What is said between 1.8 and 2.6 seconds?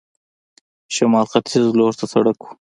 ته سړک و.